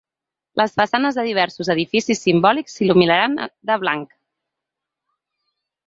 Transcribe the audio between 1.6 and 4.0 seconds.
edificis simbòlics s’il·luminaran de